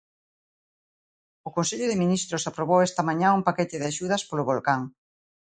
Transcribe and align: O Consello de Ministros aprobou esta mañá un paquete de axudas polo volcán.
O 1.47 1.49
Consello 1.57 1.85
de 1.89 1.99
Ministros 2.03 2.47
aprobou 2.49 2.79
esta 2.81 3.01
mañá 3.09 3.27
un 3.37 3.45
paquete 3.47 3.75
de 3.79 3.87
axudas 3.91 4.25
polo 4.29 4.47
volcán. 4.51 4.81